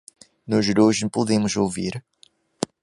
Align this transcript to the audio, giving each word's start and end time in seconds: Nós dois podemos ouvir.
Nós 0.47 0.65
dois 0.73 1.01
podemos 1.11 1.55
ouvir. 1.55 2.03